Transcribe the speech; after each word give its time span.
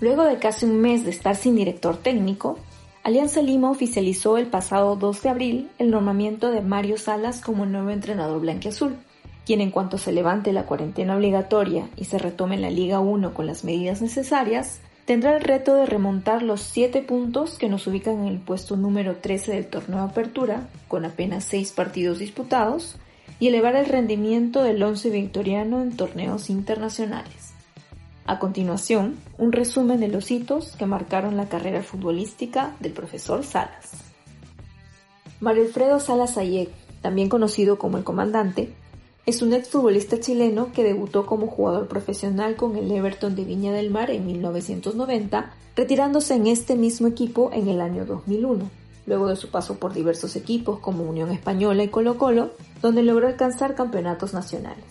Luego 0.00 0.24
de 0.24 0.38
casi 0.38 0.64
un 0.64 0.80
mes 0.80 1.04
de 1.04 1.10
estar 1.10 1.34
sin 1.34 1.56
director 1.56 1.96
técnico, 1.96 2.56
Alianza 3.02 3.42
Lima 3.42 3.70
oficializó 3.70 4.38
el 4.38 4.46
pasado 4.46 4.94
2 4.94 5.22
de 5.22 5.28
abril 5.28 5.70
el 5.78 5.90
nombramiento 5.90 6.50
de 6.50 6.60
Mario 6.60 6.98
Salas 6.98 7.40
como 7.40 7.66
nuevo 7.66 7.90
entrenador 7.90 8.40
blanquiazul, 8.40 8.96
quien 9.44 9.60
en 9.60 9.70
cuanto 9.70 9.98
se 9.98 10.12
levante 10.12 10.52
la 10.52 10.66
cuarentena 10.66 11.16
obligatoria 11.16 11.88
y 11.96 12.04
se 12.04 12.18
retome 12.18 12.58
la 12.58 12.70
Liga 12.70 13.00
1 13.00 13.34
con 13.34 13.46
las 13.46 13.64
medidas 13.64 14.00
necesarias, 14.00 14.80
tendrá 15.04 15.34
el 15.34 15.42
reto 15.42 15.74
de 15.74 15.86
remontar 15.86 16.42
los 16.42 16.60
7 16.60 17.02
puntos 17.02 17.58
que 17.58 17.68
nos 17.68 17.86
ubican 17.86 18.20
en 18.20 18.26
el 18.28 18.38
puesto 18.38 18.76
número 18.76 19.16
13 19.16 19.52
del 19.52 19.66
torneo 19.66 20.02
Apertura, 20.02 20.68
con 20.86 21.06
apenas 21.06 21.44
6 21.44 21.72
partidos 21.72 22.18
disputados, 22.18 22.96
y 23.40 23.48
elevar 23.48 23.74
el 23.74 23.86
rendimiento 23.86 24.62
del 24.62 24.82
once 24.82 25.10
victoriano 25.10 25.80
en 25.82 25.96
torneos 25.96 26.50
internacionales. 26.50 27.47
A 28.28 28.38
continuación, 28.38 29.16
un 29.38 29.52
resumen 29.52 30.00
de 30.00 30.08
los 30.08 30.30
hitos 30.30 30.76
que 30.76 30.84
marcaron 30.84 31.38
la 31.38 31.48
carrera 31.48 31.82
futbolística 31.82 32.76
del 32.78 32.92
profesor 32.92 33.42
Salas. 33.42 33.92
Mario 35.40 35.62
Alfredo 35.62 35.98
Salas 35.98 36.36
Ayek, 36.36 36.68
también 37.00 37.30
conocido 37.30 37.78
como 37.78 37.96
el 37.96 38.04
comandante, 38.04 38.74
es 39.24 39.40
un 39.40 39.54
exfutbolista 39.54 40.20
chileno 40.20 40.74
que 40.74 40.84
debutó 40.84 41.24
como 41.24 41.46
jugador 41.46 41.88
profesional 41.88 42.54
con 42.56 42.76
el 42.76 42.92
Everton 42.92 43.34
de 43.34 43.44
Viña 43.44 43.72
del 43.72 43.90
Mar 43.90 44.10
en 44.10 44.26
1990, 44.26 45.50
retirándose 45.74 46.34
en 46.34 46.48
este 46.48 46.76
mismo 46.76 47.08
equipo 47.08 47.48
en 47.54 47.68
el 47.68 47.80
año 47.80 48.04
2001, 48.04 48.68
luego 49.06 49.28
de 49.28 49.36
su 49.36 49.48
paso 49.50 49.78
por 49.78 49.94
diversos 49.94 50.36
equipos 50.36 50.80
como 50.80 51.04
Unión 51.04 51.30
Española 51.30 51.82
y 51.82 51.88
Colo 51.88 52.18
Colo, 52.18 52.50
donde 52.82 53.02
logró 53.02 53.26
alcanzar 53.26 53.74
campeonatos 53.74 54.34
nacionales. 54.34 54.84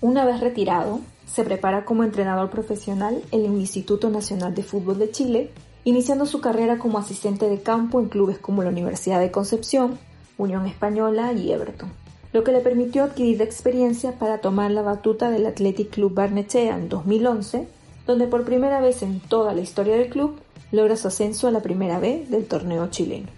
Una 0.00 0.24
vez 0.24 0.40
retirado, 0.40 1.02
se 1.26 1.44
prepara 1.44 1.84
como 1.84 2.04
entrenador 2.04 2.50
profesional 2.50 3.22
en 3.30 3.44
el 3.44 3.52
Instituto 3.52 4.10
Nacional 4.10 4.54
de 4.54 4.62
Fútbol 4.62 4.98
de 4.98 5.10
Chile, 5.10 5.50
iniciando 5.84 6.26
su 6.26 6.40
carrera 6.40 6.78
como 6.78 6.98
asistente 6.98 7.48
de 7.48 7.60
campo 7.60 8.00
en 8.00 8.08
clubes 8.08 8.38
como 8.38 8.62
la 8.62 8.70
Universidad 8.70 9.20
de 9.20 9.30
Concepción, 9.30 9.98
Unión 10.38 10.66
Española 10.66 11.32
y 11.32 11.52
Everton 11.52 11.90
lo 12.36 12.44
que 12.44 12.52
le 12.52 12.60
permitió 12.60 13.04
adquirir 13.04 13.40
experiencia 13.40 14.18
para 14.18 14.42
tomar 14.42 14.70
la 14.70 14.82
batuta 14.82 15.30
del 15.30 15.46
Athletic 15.46 15.88
Club 15.88 16.12
Barnechea 16.12 16.76
en 16.76 16.90
2011, 16.90 17.66
donde 18.06 18.26
por 18.26 18.44
primera 18.44 18.78
vez 18.78 19.02
en 19.02 19.20
toda 19.20 19.54
la 19.54 19.62
historia 19.62 19.96
del 19.96 20.10
club 20.10 20.38
logra 20.70 20.96
su 20.96 21.08
ascenso 21.08 21.48
a 21.48 21.50
la 21.50 21.62
primera 21.62 21.98
B 21.98 22.26
del 22.28 22.44
torneo 22.44 22.88
chileno. 22.88 23.28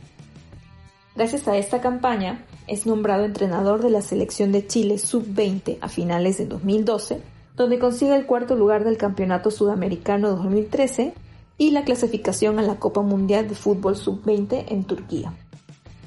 Gracias 1.14 1.46
a 1.46 1.56
esta 1.56 1.80
campaña, 1.80 2.44
es 2.66 2.86
nombrado 2.86 3.24
entrenador 3.24 3.82
de 3.82 3.90
la 3.90 4.02
selección 4.02 4.50
de 4.50 4.66
Chile 4.66 4.98
sub-20 4.98 5.78
a 5.80 5.88
finales 5.88 6.36
de 6.38 6.46
2012, 6.46 7.20
donde 7.58 7.80
consigue 7.80 8.14
el 8.14 8.24
cuarto 8.24 8.54
lugar 8.54 8.84
del 8.84 8.96
Campeonato 8.96 9.50
Sudamericano 9.50 10.30
2013 10.30 11.12
y 11.58 11.72
la 11.72 11.82
clasificación 11.82 12.60
a 12.60 12.62
la 12.62 12.76
Copa 12.76 13.02
Mundial 13.02 13.48
de 13.48 13.56
Fútbol 13.56 13.96
sub-20 13.96 14.66
en 14.68 14.84
Turquía. 14.84 15.34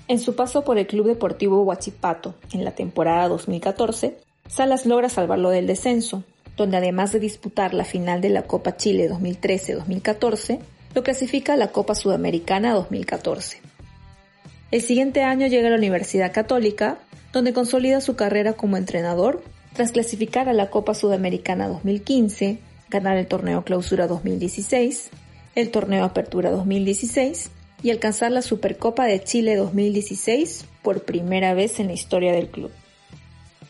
En 0.08 0.20
su 0.20 0.34
paso 0.34 0.64
por 0.64 0.78
el 0.78 0.88
Club 0.88 1.08
Deportivo 1.08 1.62
Huachipato 1.64 2.36
en 2.54 2.64
la 2.64 2.72
temporada 2.72 3.28
2014, 3.28 4.18
Salas 4.48 4.86
logra 4.86 5.10
salvarlo 5.10 5.50
del 5.50 5.68
descenso, 5.68 6.24
donde 6.56 6.78
además 6.78 7.12
de 7.12 7.20
disputar 7.20 7.74
la 7.74 7.84
final 7.84 8.22
de 8.22 8.30
la 8.30 8.44
Copa 8.44 8.78
Chile 8.78 9.10
2013-2014, 9.10 10.60
lo 10.96 11.04
clasifica 11.04 11.54
a 11.54 11.58
la 11.58 11.72
Copa 11.72 11.96
Sudamericana 11.96 12.74
2014. 12.74 13.62
El 14.72 14.82
siguiente 14.82 15.24
año 15.24 15.48
llega 15.48 15.68
a 15.68 15.72
la 15.72 15.78
Universidad 15.78 16.32
Católica, 16.32 17.00
donde 17.34 17.54
consolida 17.54 18.00
su 18.00 18.16
carrera 18.16 18.54
como 18.54 18.78
entrenador, 18.78 19.44
tras 19.74 19.92
clasificar 19.92 20.50
a 20.50 20.54
la 20.54 20.70
Copa 20.70 20.94
Sudamericana 20.94 21.68
2015, 21.68 22.60
ganar 22.90 23.18
el 23.18 23.28
torneo 23.28 23.64
Clausura 23.64 24.08
2016, 24.08 25.10
el 25.56 25.72
torneo 25.72 26.04
Apertura 26.04 26.52
2016 26.52 27.52
y 27.84 27.92
alcanzar 27.92 28.32
la 28.32 28.42
Supercopa 28.42 29.06
de 29.06 29.24
Chile 29.24 29.56
2016 29.56 30.66
por 30.82 31.04
primera 31.04 31.54
vez 31.54 31.80
en 31.80 31.88
la 31.88 31.94
historia 31.94 32.32
del 32.32 32.50
club. 32.50 32.72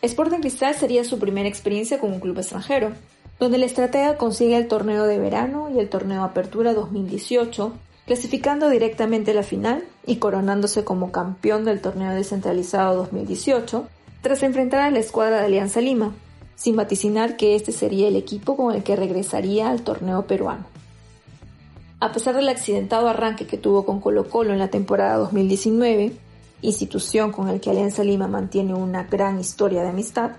Sporting 0.01 0.39
Cristal 0.39 0.73
sería 0.75 1.03
su 1.03 1.19
primera 1.19 1.47
experiencia 1.47 1.99
con 1.99 2.11
un 2.11 2.19
club 2.19 2.39
extranjero, 2.39 2.91
donde 3.39 3.57
el 3.57 3.63
estratega 3.63 4.17
consigue 4.17 4.57
el 4.57 4.67
torneo 4.67 5.05
de 5.05 5.19
verano 5.19 5.69
y 5.73 5.79
el 5.79 5.89
torneo 5.89 6.23
Apertura 6.23 6.73
2018, 6.73 7.71
clasificando 8.07 8.69
directamente 8.69 9.31
a 9.31 9.35
la 9.35 9.43
final 9.43 9.83
y 10.05 10.15
coronándose 10.15 10.83
como 10.83 11.11
campeón 11.11 11.65
del 11.65 11.81
torneo 11.81 12.13
descentralizado 12.13 12.95
2018, 12.95 13.87
tras 14.21 14.43
enfrentar 14.43 14.81
a 14.81 14.91
la 14.91 14.99
escuadra 14.99 15.39
de 15.39 15.45
Alianza 15.45 15.81
Lima, 15.81 16.13
sin 16.55 16.75
vaticinar 16.75 17.37
que 17.37 17.55
este 17.55 17.71
sería 17.71 18.07
el 18.07 18.15
equipo 18.15 18.55
con 18.55 18.75
el 18.75 18.83
que 18.83 18.95
regresaría 18.95 19.69
al 19.69 19.81
torneo 19.81 20.27
peruano. 20.27 20.65
A 21.99 22.11
pesar 22.11 22.35
del 22.35 22.49
accidentado 22.49 23.07
arranque 23.07 23.47
que 23.47 23.57
tuvo 23.57 23.85
con 23.85 23.99
Colo 23.99 24.29
Colo 24.29 24.53
en 24.53 24.59
la 24.59 24.69
temporada 24.69 25.17
2019, 25.17 26.13
institución 26.61 27.31
con 27.31 27.47
el 27.49 27.59
que 27.59 27.71
Alianza 27.71 28.03
Lima 28.03 28.27
mantiene 28.27 28.73
una 28.73 29.03
gran 29.03 29.39
historia 29.39 29.81
de 29.81 29.89
amistad, 29.89 30.31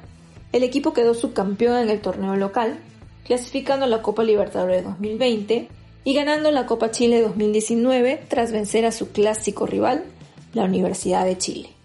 el 0.52 0.62
equipo 0.62 0.92
quedó 0.92 1.14
subcampeón 1.14 1.78
en 1.78 1.90
el 1.90 2.00
torneo 2.00 2.36
local, 2.36 2.78
clasificando 3.24 3.86
a 3.86 3.88
la 3.88 4.02
Copa 4.02 4.22
Libertadores 4.22 4.84
2020 4.84 5.68
y 6.04 6.14
ganando 6.14 6.50
la 6.50 6.66
Copa 6.66 6.90
Chile 6.90 7.22
2019 7.22 8.24
tras 8.28 8.52
vencer 8.52 8.84
a 8.84 8.92
su 8.92 9.10
clásico 9.10 9.66
rival, 9.66 10.04
la 10.52 10.64
Universidad 10.64 11.24
de 11.24 11.38
Chile. 11.38 11.81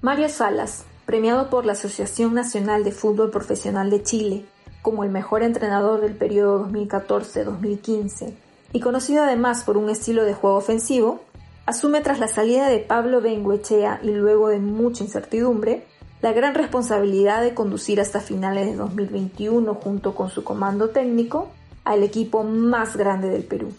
Mario 0.00 0.28
Salas, 0.28 0.84
premiado 1.06 1.50
por 1.50 1.66
la 1.66 1.72
Asociación 1.72 2.32
Nacional 2.32 2.84
de 2.84 2.92
Fútbol 2.92 3.30
Profesional 3.30 3.90
de 3.90 4.04
Chile 4.04 4.44
como 4.80 5.02
el 5.02 5.10
mejor 5.10 5.42
entrenador 5.42 6.00
del 6.00 6.14
periodo 6.14 6.68
2014-2015 6.68 8.32
y 8.72 8.78
conocido 8.78 9.24
además 9.24 9.64
por 9.64 9.76
un 9.76 9.90
estilo 9.90 10.24
de 10.24 10.34
juego 10.34 10.56
ofensivo, 10.56 11.20
asume 11.66 12.00
tras 12.00 12.20
la 12.20 12.28
salida 12.28 12.68
de 12.68 12.78
Pablo 12.78 13.20
Benguechea 13.20 13.98
y 14.04 14.12
luego 14.12 14.50
de 14.50 14.60
mucha 14.60 15.02
incertidumbre, 15.02 15.84
la 16.22 16.32
gran 16.32 16.54
responsabilidad 16.54 17.42
de 17.42 17.54
conducir 17.54 18.00
hasta 18.00 18.20
finales 18.20 18.66
de 18.66 18.76
2021 18.76 19.74
junto 19.74 20.14
con 20.14 20.30
su 20.30 20.44
comando 20.44 20.90
técnico 20.90 21.48
al 21.84 22.04
equipo 22.04 22.44
más 22.44 22.96
grande 22.96 23.30
del 23.30 23.42
Perú, 23.42 23.72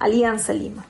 Alianza 0.00 0.52
Lima. 0.52 0.84